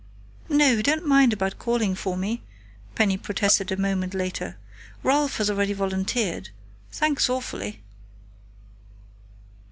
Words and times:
"No, 0.49 0.81
don't 0.81 1.05
mind 1.05 1.31
about 1.31 1.59
calling 1.59 1.93
for 1.93 2.17
me," 2.17 2.41
Penny 2.95 3.17
protested 3.17 3.71
a 3.71 3.77
moment 3.77 4.15
later. 4.15 4.57
"Ralph 5.03 5.37
has 5.37 5.47
already 5.47 5.73
volunteered.... 5.73 6.49
Thanks 6.91 7.29
awfully!" 7.29 7.83